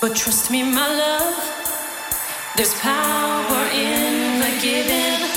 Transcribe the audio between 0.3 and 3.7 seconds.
me, my love, there's power